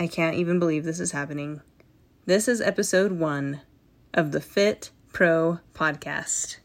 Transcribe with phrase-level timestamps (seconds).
[0.00, 1.60] I can't even believe this is happening.
[2.24, 3.60] This is episode one
[4.14, 6.56] of the Fit Pro podcast.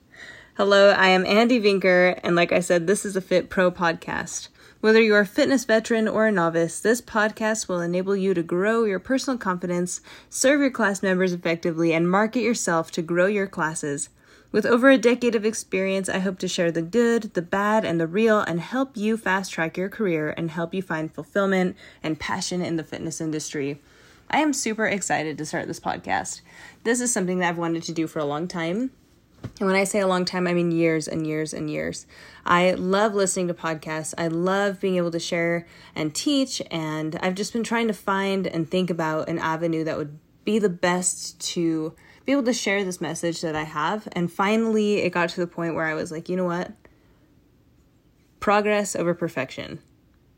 [0.56, 4.48] Hello, I am Andy Vinker, and like I said, this is a Fit Pro podcast.
[4.80, 8.86] Whether you're a fitness veteran or a novice, this podcast will enable you to grow
[8.86, 10.00] your personal confidence,
[10.30, 14.08] serve your class members effectively, and market yourself to grow your classes.
[14.56, 18.00] With over a decade of experience, I hope to share the good, the bad, and
[18.00, 22.18] the real and help you fast track your career and help you find fulfillment and
[22.18, 23.82] passion in the fitness industry.
[24.30, 26.40] I am super excited to start this podcast.
[26.86, 28.92] This is something that I've wanted to do for a long time.
[29.60, 32.08] And when I say a long time, I mean years and years and years.
[32.46, 34.14] I love listening to podcasts.
[34.18, 36.62] I love being able to share and teach.
[36.72, 40.60] And I've just been trying to find and think about an avenue that would be
[40.60, 41.94] the best to
[42.26, 44.08] be able to share this message that I have.
[44.14, 46.72] And finally, it got to the point where I was like, you know what?
[48.40, 49.80] Progress over perfection.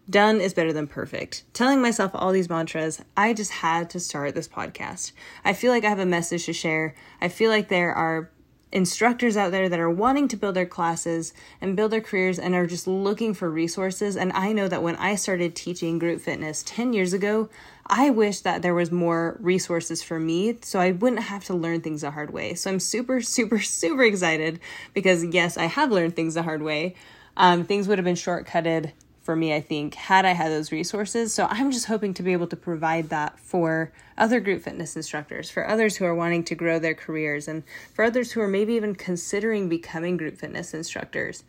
[0.10, 1.44] Done is better than perfect.
[1.54, 5.12] Telling myself all these mantras, I just had to start this podcast.
[5.44, 6.96] I feel like I have a message to share.
[7.20, 8.32] I feel like there are
[8.72, 12.54] instructors out there that are wanting to build their classes and build their careers and
[12.54, 14.18] are just looking for resources.
[14.18, 17.50] And I know that when I started teaching group fitness 10 years ago,
[17.86, 21.82] I wish that there was more resources for me so I wouldn't have to learn
[21.82, 22.54] things the hard way.
[22.56, 24.60] So I'm super, super, super excited
[24.94, 26.96] because, yes, I have learned things the hard way.
[27.38, 28.92] Um, things would have been shortcutted
[29.28, 31.34] for me, I think, had I had those resources.
[31.34, 35.50] So I'm just hoping to be able to provide that for other group fitness instructors,
[35.50, 38.76] for others who are wanting to grow their careers, and for others who are maybe
[38.76, 41.44] even considering becoming group fitness instructors.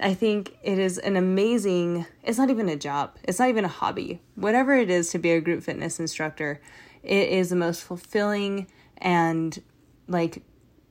[0.00, 3.68] I think it is an amazing, it's not even a job, it's not even a
[3.68, 4.20] hobby.
[4.36, 6.60] Whatever it is to be a group fitness instructor,
[7.02, 9.60] it is the most fulfilling and
[10.06, 10.44] like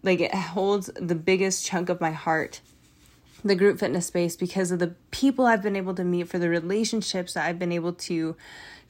[0.03, 2.59] like it holds the biggest chunk of my heart
[3.43, 6.49] the group fitness space because of the people I've been able to meet for the
[6.49, 8.35] relationships that I've been able to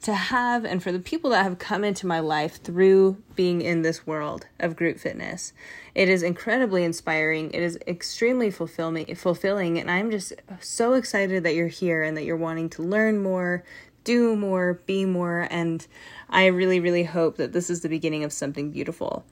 [0.00, 3.82] to have and for the people that have come into my life through being in
[3.82, 5.52] this world of group fitness.
[5.92, 7.50] It is incredibly inspiring.
[7.50, 12.24] It is extremely fulfilling fulfilling and I'm just so excited that you're here and that
[12.24, 13.64] you're wanting to learn more,
[14.04, 15.86] do more, be more and
[16.30, 19.24] I really really hope that this is the beginning of something beautiful.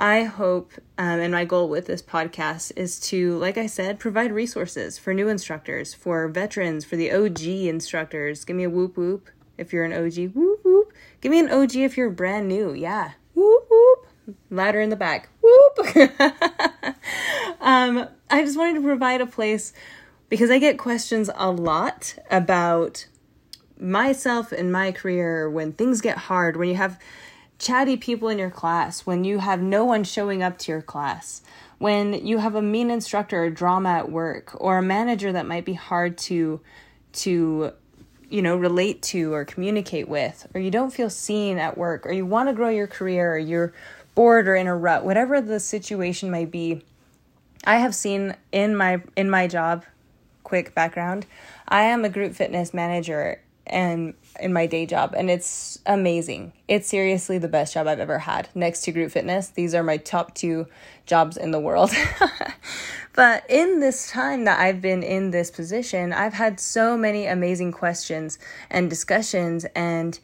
[0.00, 4.30] I hope, um, and my goal with this podcast is to, like I said, provide
[4.30, 8.44] resources for new instructors, for veterans, for the OG instructors.
[8.44, 9.28] Give me a whoop whoop
[9.58, 10.34] if you're an OG.
[10.36, 10.92] Whoop whoop.
[11.20, 12.72] Give me an OG if you're brand new.
[12.72, 13.10] Yeah.
[13.34, 14.06] Whoop whoop.
[14.50, 15.30] Ladder in the back.
[15.42, 15.96] Whoop.
[17.60, 19.72] um, I just wanted to provide a place
[20.28, 23.08] because I get questions a lot about
[23.80, 27.00] myself and my career when things get hard, when you have
[27.58, 31.42] chatty people in your class, when you have no one showing up to your class,
[31.78, 35.64] when you have a mean instructor or drama at work, or a manager that might
[35.64, 36.60] be hard to
[37.10, 37.72] to
[38.28, 42.12] you know relate to or communicate with, or you don't feel seen at work, or
[42.12, 43.72] you want to grow your career, or you're
[44.14, 46.82] bored or in a rut, whatever the situation might be.
[47.64, 49.84] I have seen in my in my job,
[50.42, 51.26] quick background,
[51.68, 53.40] I am a group fitness manager
[53.70, 56.52] and in my day job and it's amazing.
[56.68, 59.48] It's seriously the best job I've ever had next to group fitness.
[59.48, 60.66] These are my top 2
[61.06, 61.90] jobs in the world.
[63.14, 67.72] but in this time that I've been in this position, I've had so many amazing
[67.72, 68.38] questions
[68.70, 70.18] and discussions and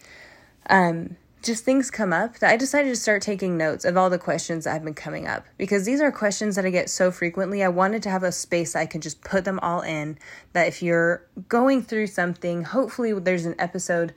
[0.71, 4.19] um just things come up that I decided to start taking notes of all the
[4.19, 7.62] questions that have been coming up because these are questions that I get so frequently.
[7.62, 10.19] I wanted to have a space I could just put them all in.
[10.54, 14.15] That if you're going through something, hopefully there's an episode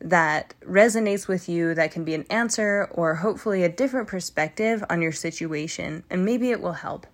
[0.00, 5.02] that resonates with you that can be an answer or hopefully a different perspective on
[5.02, 7.06] your situation, and maybe it will help.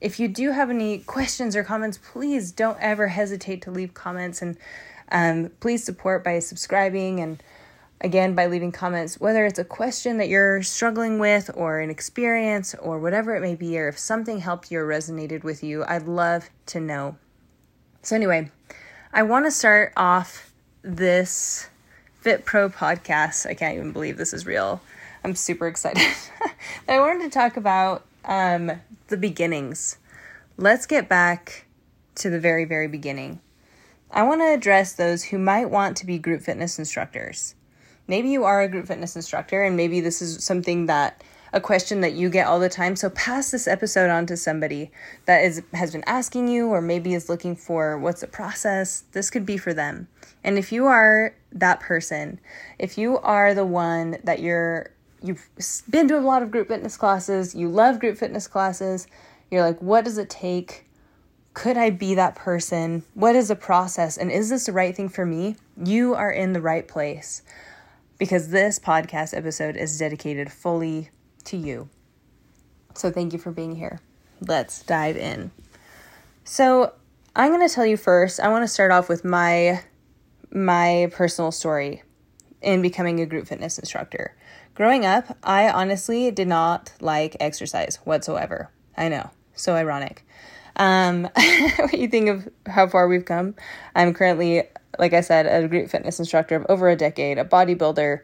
[0.00, 4.42] If you do have any questions or comments, please don't ever hesitate to leave comments
[4.42, 4.58] and
[5.10, 7.42] um, please support by subscribing and
[8.04, 12.74] again by leaving comments, whether it's a question that you're struggling with, or an experience,
[12.74, 16.06] or whatever it may be, or if something helped you or resonated with you, I'd
[16.06, 17.16] love to know.
[18.02, 18.50] So, anyway,
[19.12, 21.70] I want to start off this
[22.20, 23.46] Fit Pro podcast.
[23.46, 24.82] I can't even believe this is real.
[25.24, 26.06] I'm super excited.
[26.88, 28.70] I wanted to talk about um,
[29.08, 29.96] the beginnings.
[30.58, 31.64] Let's get back
[32.16, 33.40] to the very, very beginning.
[34.10, 37.54] I want to address those who might want to be group fitness instructors
[38.06, 41.22] maybe you are a group fitness instructor and maybe this is something that
[41.52, 44.90] a question that you get all the time so pass this episode on to somebody
[45.26, 49.30] that is has been asking you or maybe is looking for what's the process this
[49.30, 50.08] could be for them
[50.42, 52.40] and if you are that person
[52.78, 54.90] if you are the one that you're
[55.22, 55.48] you've
[55.88, 59.06] been to a lot of group fitness classes you love group fitness classes
[59.50, 60.84] you're like what does it take
[61.54, 63.04] could I be that person?
[63.14, 64.18] What is the process?
[64.18, 65.54] And is this the right thing for me?
[65.82, 67.42] You are in the right place.
[68.24, 71.10] Because this podcast episode is dedicated fully
[71.44, 71.90] to you.
[72.94, 74.00] So thank you for being here.
[74.40, 75.50] Let's dive in.
[76.42, 76.94] So,
[77.36, 79.82] I'm going to tell you first, I want to start off with my
[80.50, 82.02] my personal story
[82.62, 84.34] in becoming a group fitness instructor.
[84.74, 88.70] Growing up, I honestly did not like exercise whatsoever.
[88.96, 90.26] I know, so ironic.
[90.76, 91.28] Um,
[91.92, 93.54] you think of how far we've come,
[93.94, 94.62] I'm currently,
[94.98, 98.20] like I said, a group fitness instructor of over a decade, a bodybuilder.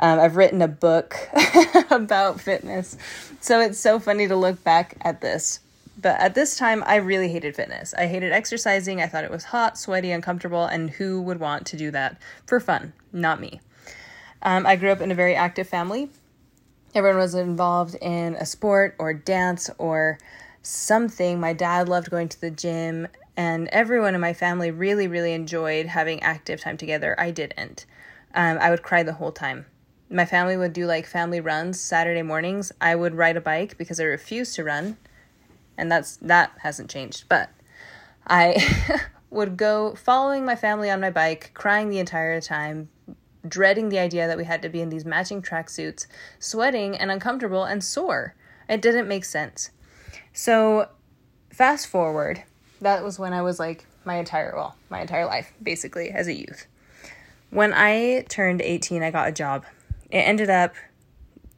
[0.00, 1.16] Um, I've written a book
[1.90, 2.96] about fitness.
[3.40, 5.60] So it's so funny to look back at this
[6.00, 7.94] but at this time, I really hated fitness.
[7.94, 9.00] I hated exercising.
[9.00, 12.16] I thought it was hot, sweaty, uncomfortable, and who would want to do that
[12.46, 12.92] for fun?
[13.12, 13.60] Not me.
[14.42, 16.10] Um, I grew up in a very active family.
[16.94, 20.18] Everyone was involved in a sport or dance or
[20.62, 21.38] something.
[21.38, 25.86] My dad loved going to the gym, and everyone in my family really, really enjoyed
[25.86, 27.18] having active time together.
[27.18, 27.86] I didn't.
[28.34, 29.66] Um, I would cry the whole time.
[30.10, 32.72] My family would do like family runs Saturday mornings.
[32.80, 34.98] I would ride a bike because I refused to run
[35.76, 37.24] and that's that hasn't changed.
[37.28, 37.50] But
[38.26, 39.00] I
[39.30, 42.88] would go following my family on my bike, crying the entire time,
[43.46, 46.06] dreading the idea that we had to be in these matching tracksuits,
[46.38, 48.34] sweating and uncomfortable and sore.
[48.68, 49.70] It didn't make sense.
[50.32, 50.88] So,
[51.50, 52.44] fast forward,
[52.82, 56.34] that was when I was like my entire well, my entire life basically as a
[56.34, 56.66] youth.
[57.50, 59.64] When I turned 18, I got a job.
[60.10, 60.74] It ended up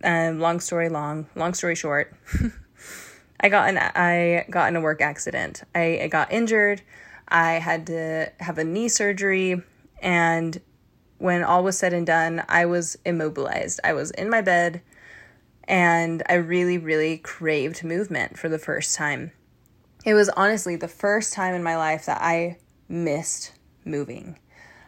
[0.02, 2.14] um, long story long, long story short,
[3.40, 5.62] I got an I got in a work accident.
[5.74, 6.82] I, I got injured.
[7.28, 9.62] I had to have a knee surgery
[10.00, 10.60] and
[11.18, 13.80] when all was said and done, I was immobilized.
[13.82, 14.82] I was in my bed
[15.64, 19.32] and I really really craved movement for the first time.
[20.04, 22.58] It was honestly the first time in my life that I
[22.88, 23.52] missed
[23.84, 24.38] moving.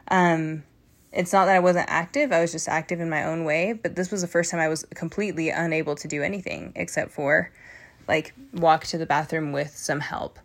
[0.09, 0.65] Um
[1.13, 3.97] it's not that I wasn't active, I was just active in my own way, but
[3.97, 7.51] this was the first time I was completely unable to do anything except for
[8.07, 10.39] like walk to the bathroom with some help.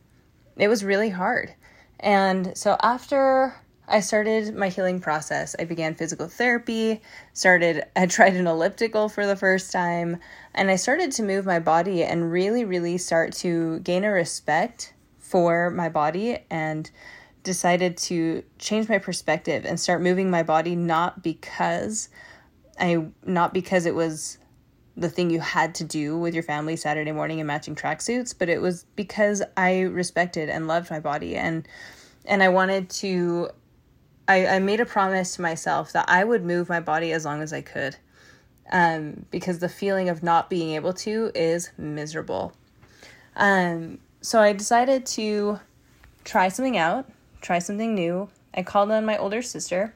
[0.56, 1.54] It was really hard.
[2.00, 3.54] And so after
[3.88, 7.02] I started my healing process, I began physical therapy,
[7.34, 10.18] started I tried an elliptical for the first time,
[10.54, 14.94] and I started to move my body and really really start to gain a respect
[15.18, 16.90] for my body and
[17.44, 22.10] decided to change my perspective and start moving my body not because
[22.80, 24.38] I not because it was
[24.98, 28.50] the thing you had to do with your family Saturday morning in matching tracksuits, but
[28.50, 31.68] it was because I respected and loved my body and
[32.26, 33.50] and I wanted to
[34.28, 37.42] I, I made a promise to myself that I would move my body as long
[37.42, 37.96] as I could.
[38.72, 42.54] Um, because the feeling of not being able to is miserable.
[43.36, 45.60] Um, so I decided to
[46.24, 47.10] try something out,
[47.42, 48.30] try something new.
[48.54, 49.94] I called on my older sister,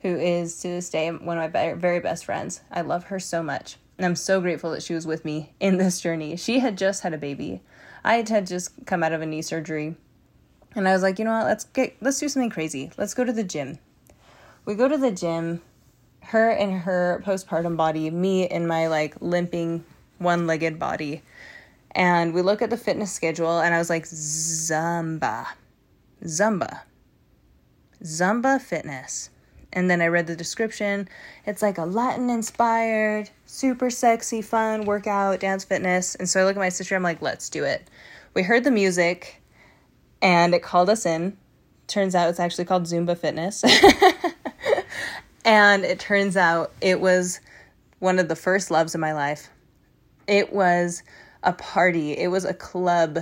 [0.00, 2.60] who is to this day one of my very best friends.
[2.70, 3.76] I love her so much.
[3.96, 6.36] And I'm so grateful that she was with me in this journey.
[6.36, 7.60] She had just had a baby.
[8.04, 9.96] I had just come out of a knee surgery.
[10.76, 12.92] And I was like, you know what, let's get let's do something crazy.
[12.96, 13.78] Let's go to the gym.
[14.64, 15.62] We go to the gym,
[16.28, 19.84] her in her postpartum body, me in my like limping
[20.18, 21.22] one-legged body.
[21.92, 25.46] And we look at the fitness schedule and I was like, Zumba.
[26.24, 26.80] Zumba.
[28.02, 29.30] Zumba fitness.
[29.72, 31.08] And then I read the description.
[31.46, 36.14] It's like a Latin inspired, super sexy, fun workout, dance fitness.
[36.14, 37.88] And so I look at my sister, I'm like, let's do it.
[38.34, 39.42] We heard the music
[40.22, 41.36] and it called us in.
[41.86, 43.64] Turns out it's actually called Zumba Fitness.
[45.44, 47.40] and it turns out it was
[47.98, 49.50] one of the first loves of my life.
[50.26, 51.02] It was
[51.42, 53.18] a party, it was a club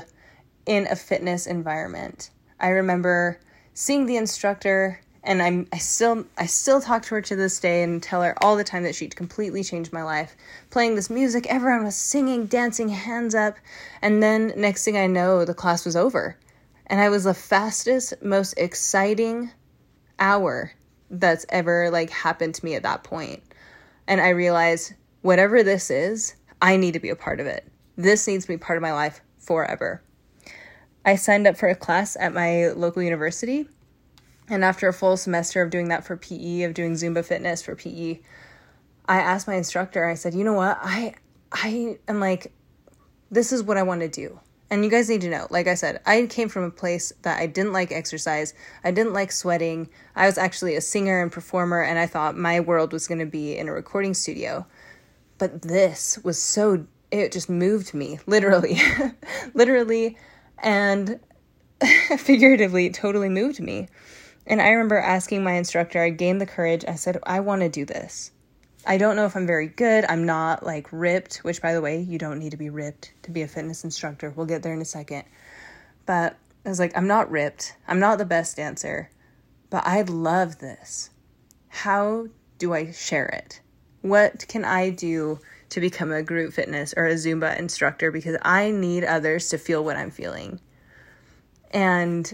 [0.66, 2.30] in a fitness environment.
[2.58, 3.38] I remember
[3.74, 7.82] seeing the instructor and I'm I still I still talk to her to this day
[7.82, 10.36] and tell her all the time that she completely changed my life.
[10.70, 13.56] Playing this music, everyone was singing, dancing, hands up,
[14.02, 16.36] and then next thing I know, the class was over.
[16.86, 19.50] And I was the fastest, most exciting
[20.18, 20.72] hour
[21.10, 23.42] that's ever like happened to me at that point.
[24.06, 27.66] And I realized whatever this is, I need to be a part of it.
[27.96, 30.02] This needs to be part of my life forever.
[31.04, 33.68] I signed up for a class at my local university
[34.48, 37.74] and after a full semester of doing that for PE, of doing Zumba fitness for
[37.74, 38.20] PE,
[39.08, 40.78] I asked my instructor, I said, you know what?
[40.80, 41.14] I
[41.52, 42.52] I am like,
[43.30, 44.40] this is what I want to do.
[44.68, 47.40] And you guys need to know, like I said, I came from a place that
[47.40, 48.52] I didn't like exercise.
[48.82, 49.88] I didn't like sweating.
[50.16, 53.26] I was actually a singer and performer, and I thought my world was going to
[53.26, 54.66] be in a recording studio.
[55.38, 58.80] But this was so, it just moved me, literally.
[59.54, 60.16] literally,
[60.58, 61.20] and
[62.18, 63.88] figuratively, totally moved me.
[64.48, 66.84] And I remember asking my instructor, I gained the courage.
[66.86, 68.32] I said, I want to do this.
[68.88, 70.04] I don't know if I'm very good.
[70.08, 73.32] I'm not like ripped, which by the way, you don't need to be ripped to
[73.32, 74.30] be a fitness instructor.
[74.30, 75.24] We'll get there in a second.
[76.06, 77.76] But I was like, I'm not ripped.
[77.88, 79.10] I'm not the best dancer,
[79.70, 81.10] but I love this.
[81.68, 82.28] How
[82.58, 83.60] do I share it?
[84.02, 85.40] What can I do
[85.70, 89.84] to become a group fitness or a Zumba instructor because I need others to feel
[89.84, 90.60] what I'm feeling?
[91.72, 92.32] And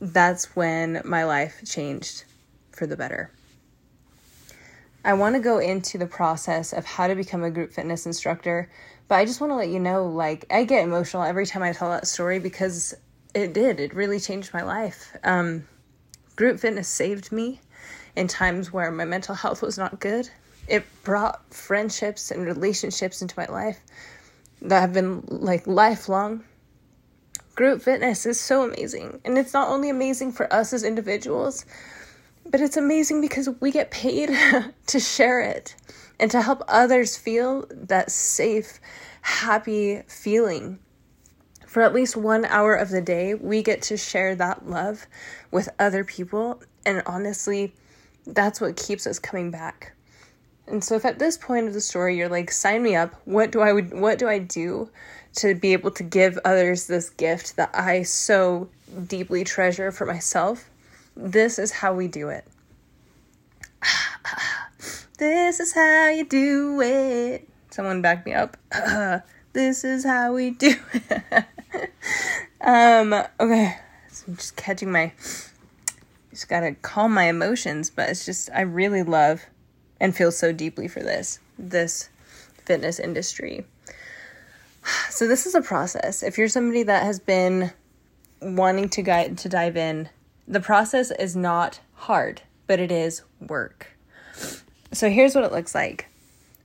[0.00, 2.24] that's when my life changed
[2.70, 3.32] for the better.
[5.04, 8.70] I want to go into the process of how to become a group fitness instructor,
[9.08, 11.72] but I just want to let you know like, I get emotional every time I
[11.72, 12.94] tell that story because
[13.34, 13.80] it did.
[13.80, 15.16] It really changed my life.
[15.24, 15.66] Um,
[16.36, 17.60] group fitness saved me
[18.14, 20.28] in times where my mental health was not good.
[20.68, 23.80] It brought friendships and relationships into my life
[24.62, 26.44] that have been like lifelong.
[27.54, 29.20] Group fitness is so amazing.
[29.24, 31.64] And it's not only amazing for us as individuals,
[32.50, 34.30] but it's amazing because we get paid
[34.86, 35.76] to share it
[36.18, 38.80] and to help others feel that safe,
[39.22, 40.78] happy feeling.
[41.66, 45.06] For at least one hour of the day, we get to share that love
[45.52, 46.60] with other people.
[46.84, 47.72] And honestly,
[48.26, 49.92] that's what keeps us coming back.
[50.66, 53.50] And so if at this point of the story you're like sign me up, what
[53.52, 54.90] do I would what do I do
[55.36, 58.68] to be able to give others this gift that I so
[59.06, 60.70] deeply treasure for myself?
[61.16, 62.46] This is how we do it.
[65.18, 67.48] this is how you do it.
[67.70, 68.56] Someone back me up.
[69.52, 71.44] this is how we do it.
[72.60, 73.76] um, okay.
[74.10, 75.12] So I'm just catching my
[76.30, 79.44] just gotta calm my emotions, but it's just I really love
[80.00, 82.08] and feel so deeply for this, this
[82.64, 83.66] fitness industry.
[85.10, 86.22] So this is a process.
[86.22, 87.70] If you're somebody that has been
[88.40, 90.08] wanting to guide to dive in
[90.50, 93.86] the process is not hard, but it is work.
[94.92, 96.08] So here's what it looks like.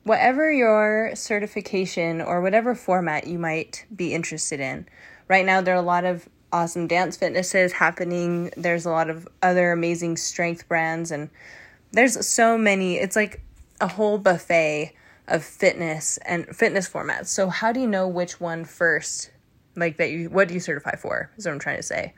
[0.04, 4.88] Whatever your certification or whatever format you might be interested in.
[5.28, 8.50] Right now there are a lot of awesome dance fitnesses happening.
[8.58, 11.30] There's a lot of other amazing strength brands and
[11.92, 12.96] there's so many.
[12.96, 13.42] It's like
[13.80, 14.96] a whole buffet
[15.28, 17.28] of fitness and fitness formats.
[17.28, 19.30] So how do you know which one first
[19.76, 21.30] like that you what do you certify for?
[21.38, 22.14] Is what I'm trying to say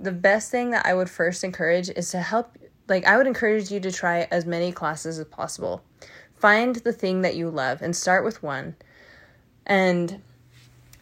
[0.00, 2.56] the best thing that I would first encourage is to help
[2.88, 5.82] like I would encourage you to try as many classes as possible.
[6.34, 8.74] Find the thing that you love and start with one.
[9.66, 10.22] And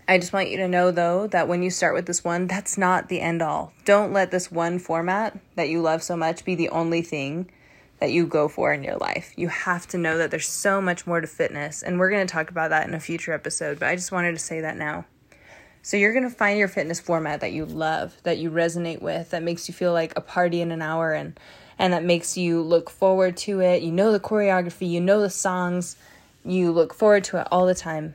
[0.07, 2.76] I just want you to know though that when you start with this one, that's
[2.76, 3.73] not the end all.
[3.85, 7.50] Don't let this one format that you love so much be the only thing
[8.00, 9.33] that you go for in your life.
[9.37, 12.33] You have to know that there's so much more to fitness, and we're going to
[12.33, 15.05] talk about that in a future episode, but I just wanted to say that now.
[15.88, 19.30] So you're going to find your fitness format that you love, that you resonate with,
[19.30, 21.40] that makes you feel like a party in an hour and
[21.78, 23.83] and that makes you look forward to it.
[23.83, 25.97] You know the choreography, you know the songs,
[26.45, 28.12] you look forward to it all the time.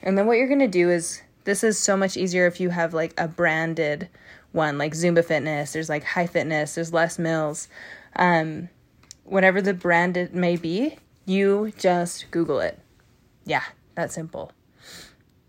[0.00, 2.70] And then what you're going to do is this is so much easier if you
[2.70, 4.08] have like a branded
[4.52, 7.66] one like Zumba Fitness, there's like High Fitness, there's Les Mills.
[8.14, 8.68] Um
[9.24, 12.78] whatever the brand it may be, you just Google it.
[13.44, 13.64] Yeah,
[13.96, 14.52] that simple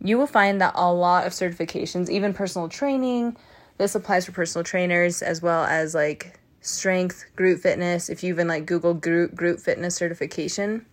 [0.01, 3.35] you will find that a lot of certifications, even personal training,
[3.77, 8.09] this applies for personal trainers as well as like strength, group fitness.
[8.09, 10.85] If you even like Google group group fitness certification,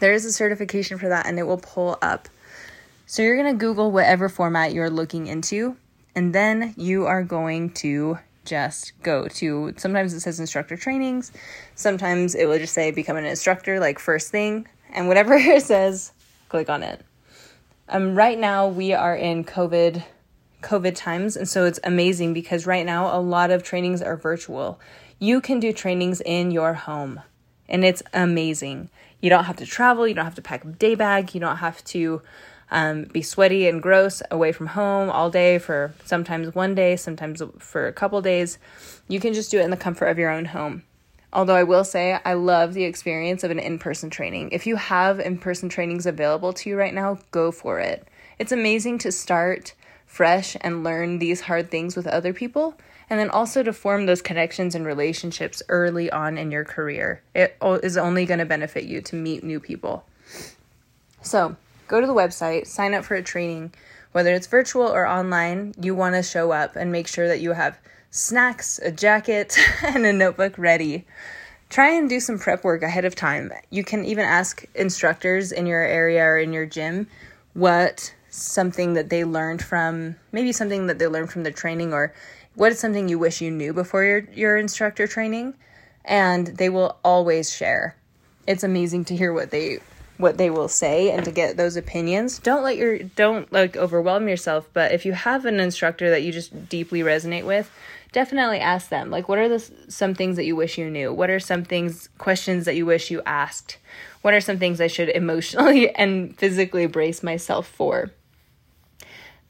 [0.00, 2.28] there is a certification for that and it will pull up.
[3.06, 5.76] So you're going to Google whatever format you're looking into
[6.14, 11.32] and then you are going to just go to sometimes it says instructor trainings,
[11.74, 16.12] sometimes it will just say become an instructor like first thing and whatever it says,
[16.48, 17.04] click on it.
[17.88, 20.04] Um, right now we are in COVID
[20.62, 24.80] COVID times, and so it's amazing because right now a lot of trainings are virtual.
[25.18, 27.20] You can do trainings in your home,
[27.68, 28.88] and it's amazing.
[29.20, 30.06] You don't have to travel.
[30.06, 31.34] You don't have to pack a day bag.
[31.34, 32.22] You don't have to
[32.70, 37.42] um, be sweaty and gross away from home all day for sometimes one day, sometimes
[37.58, 38.58] for a couple days.
[39.08, 40.84] You can just do it in the comfort of your own home.
[41.32, 44.50] Although I will say I love the experience of an in person training.
[44.52, 48.06] If you have in person trainings available to you right now, go for it.
[48.38, 49.74] It's amazing to start
[50.04, 52.74] fresh and learn these hard things with other people,
[53.08, 57.22] and then also to form those connections and relationships early on in your career.
[57.34, 60.04] It is only going to benefit you to meet new people.
[61.22, 61.56] So,
[61.88, 63.72] go to the website, sign up for a training,
[64.12, 67.52] whether it's virtual or online, you want to show up and make sure that you
[67.52, 67.78] have
[68.12, 71.04] snacks, a jacket, and a notebook ready.
[71.70, 73.50] Try and do some prep work ahead of time.
[73.70, 77.08] You can even ask instructors in your area or in your gym
[77.54, 82.12] what something that they learned from, maybe something that they learned from the training, or
[82.54, 85.54] what is something you wish you knew before your, your instructor training.
[86.04, 87.96] And they will always share.
[88.46, 89.80] it's amazing to hear what they
[90.18, 92.38] what they will say and to get those opinions.
[92.38, 96.32] Don't let your don't like overwhelm yourself, but if you have an instructor that you
[96.32, 97.70] just deeply resonate with,
[98.12, 99.10] definitely ask them.
[99.10, 101.12] Like what are the some things that you wish you knew?
[101.12, 103.78] What are some things questions that you wish you asked?
[104.20, 108.10] What are some things I should emotionally and physically brace myself for?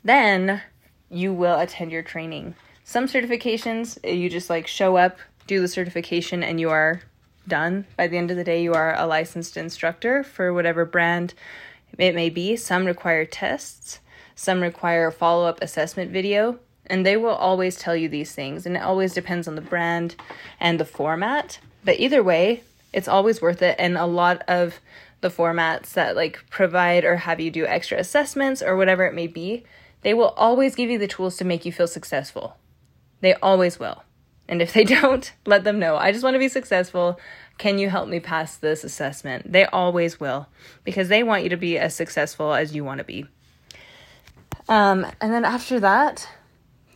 [0.04, 0.62] Then
[1.10, 2.54] you will attend your training.
[2.84, 7.02] Some certifications, eh, you just like show up, do the certification, and you are
[7.46, 7.86] done.
[7.96, 11.34] By the end of the day, you are a licensed instructor for whatever brand
[11.98, 12.56] it may be.
[12.56, 14.00] Some require tests,
[14.34, 16.58] some require a follow up assessment video,
[16.92, 18.66] and they will always tell you these things.
[18.66, 20.14] And it always depends on the brand
[20.60, 21.58] and the format.
[21.86, 23.76] But either way, it's always worth it.
[23.78, 24.78] And a lot of
[25.22, 29.26] the formats that like provide or have you do extra assessments or whatever it may
[29.26, 29.64] be,
[30.02, 32.58] they will always give you the tools to make you feel successful.
[33.22, 34.04] They always will.
[34.46, 35.96] And if they don't, let them know.
[35.96, 37.18] I just want to be successful.
[37.56, 39.50] Can you help me pass this assessment?
[39.50, 40.46] They always will
[40.84, 43.24] because they want you to be as successful as you want to be.
[44.68, 46.28] Um, and then after that,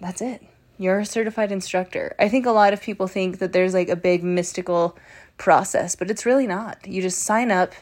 [0.00, 0.42] that's it.
[0.78, 2.14] You're a certified instructor.
[2.18, 4.96] I think a lot of people think that there's like a big mystical
[5.38, 6.86] process, but it's really not.
[6.86, 7.72] You just sign up,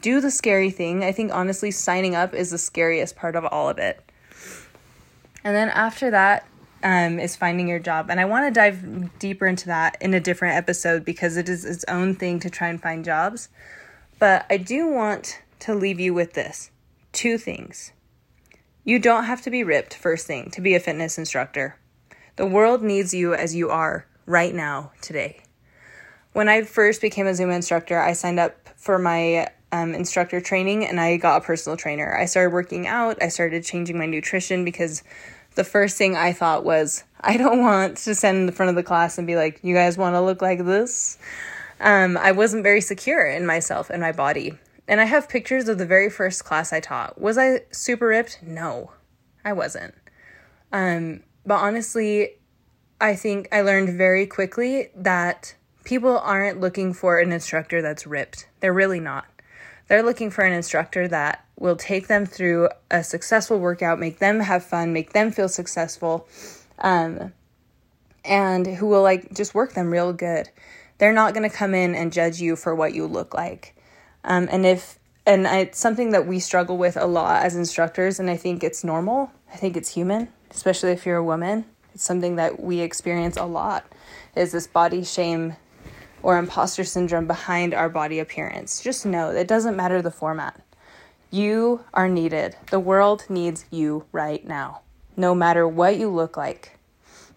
[0.00, 1.02] do the scary thing.
[1.02, 4.00] I think honestly, signing up is the scariest part of all of it.
[5.42, 6.46] And then after that
[6.84, 8.08] um, is finding your job.
[8.10, 11.64] And I want to dive deeper into that in a different episode because it is
[11.64, 13.48] its own thing to try and find jobs.
[14.18, 16.70] But I do want to leave you with this
[17.12, 17.92] two things.
[18.86, 21.78] You don't have to be ripped, first thing, to be a fitness instructor.
[22.36, 25.40] The world needs you as you are right now, today.
[26.34, 30.84] When I first became a Zumba instructor, I signed up for my um, instructor training
[30.84, 32.14] and I got a personal trainer.
[32.14, 35.02] I started working out, I started changing my nutrition because
[35.54, 38.76] the first thing I thought was, I don't want to stand in the front of
[38.76, 41.16] the class and be like, you guys want to look like this?
[41.80, 44.58] Um, I wasn't very secure in myself and my body.
[44.86, 47.20] And I have pictures of the very first class I taught.
[47.20, 48.40] Was I super ripped?
[48.42, 48.92] No,
[49.44, 49.94] I wasn't.
[50.72, 52.32] Um, but honestly,
[53.00, 58.48] I think I learned very quickly that people aren't looking for an instructor that's ripped.
[58.60, 59.26] They're really not.
[59.88, 64.40] They're looking for an instructor that will take them through a successful workout, make them
[64.40, 66.26] have fun, make them feel successful,
[66.78, 67.32] um,
[68.24, 70.48] and who will like just work them real good.
[70.98, 73.76] They're not going to come in and judge you for what you look like.
[74.24, 78.28] Um, and if and it's something that we struggle with a lot as instructors, and
[78.28, 79.32] I think it's normal.
[79.52, 81.64] I think it's human, especially if you're a woman.
[81.94, 83.86] It's something that we experience a lot.
[84.36, 85.56] Is this body shame
[86.22, 88.82] or imposter syndrome behind our body appearance?
[88.82, 90.60] Just know it doesn't matter the format.
[91.30, 92.56] You are needed.
[92.70, 94.82] The world needs you right now,
[95.16, 96.78] no matter what you look like.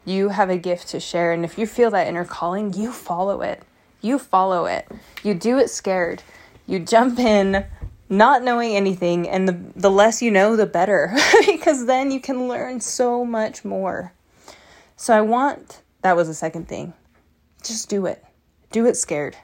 [0.03, 3.41] You have a gift to share, and if you feel that inner calling, you follow
[3.41, 3.63] it.
[4.01, 4.87] You follow it.
[5.23, 6.21] You do it scared.
[6.67, 7.65] You jump in
[8.09, 12.47] not knowing anything, and the, the less you know, the better, because then you can
[12.47, 14.13] learn so much more.
[14.95, 16.93] So, I want that was the second thing.
[17.63, 18.23] Just do it.
[18.71, 19.35] Do it scared.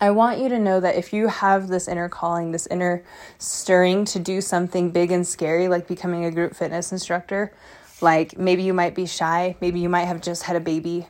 [0.00, 3.02] I want you to know that if you have this inner calling, this inner
[3.38, 7.52] stirring to do something big and scary, like becoming a group fitness instructor,
[8.00, 11.08] like maybe you might be shy, maybe you might have just had a baby,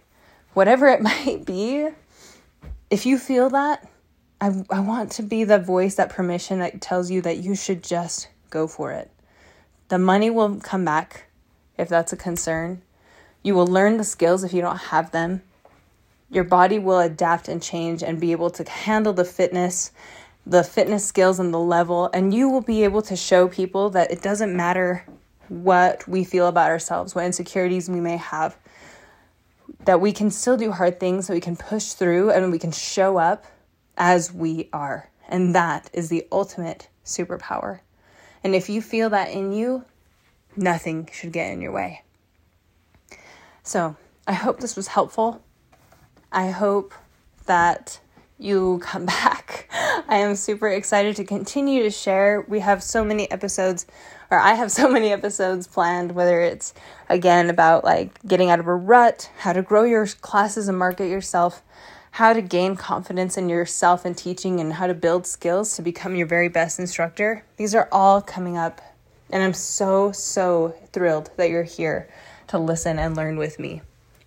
[0.55, 1.89] whatever it might be,
[2.91, 3.87] if you feel that,
[4.41, 7.83] I, I want to be the voice, that permission that tells you that you should
[7.83, 9.11] just go for it.
[9.89, 11.27] The money will come back
[11.77, 12.83] if that's a concern.
[13.43, 15.43] You will learn the skills if you don't have them
[16.31, 19.93] your body will adapt and change and be able to handle the fitness,
[20.47, 24.11] the fitness skills and the level, and you will be able to show people that
[24.11, 25.05] it doesn't matter
[25.49, 28.57] what we feel about ourselves, what insecurities we may have,
[29.87, 32.73] that we can still do hard things, that we can push through and we can
[32.73, 33.47] show up
[33.99, 35.11] as we are.
[35.29, 37.81] And that is the ultimate superpower.
[38.43, 39.85] And if you feel that in you,
[40.57, 42.03] nothing should get in your way.
[43.63, 45.43] So, I hope this was helpful.
[46.33, 46.95] I hope
[47.47, 48.01] that
[48.39, 49.69] you come back.
[50.09, 52.45] I am super excited to continue to share.
[52.49, 53.87] We have so many episodes,
[54.31, 56.73] or I have so many episodes planned, whether it's
[57.09, 61.09] again about like getting out of a rut, how to grow your classes and market
[61.09, 61.63] yourself,
[62.19, 66.17] how to gain confidence in yourself and teaching, and how to build skills to become
[66.17, 67.45] your very best instructor.
[67.59, 68.81] These are all coming up,
[69.31, 72.09] and I'm so, so thrilled that you're here
[72.49, 73.83] to listen and learn with me.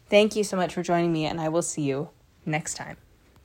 [0.09, 2.07] Thank you so much for joining me, and I will see you
[2.45, 2.95] next time.